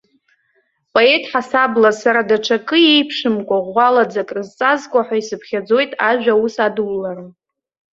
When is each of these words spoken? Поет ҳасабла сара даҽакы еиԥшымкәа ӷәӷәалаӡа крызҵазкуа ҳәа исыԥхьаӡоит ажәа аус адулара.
Поет 0.93 1.23
ҳасабла 1.31 1.91
сара 2.01 2.21
даҽакы 2.29 2.77
еиԥшымкәа 2.93 3.57
ӷәӷәалаӡа 3.65 4.27
крызҵазкуа 4.29 5.01
ҳәа 5.05 5.15
исыԥхьаӡоит 5.21 5.91
ажәа 6.09 6.33
аус 6.37 6.55
адулара. 6.65 7.25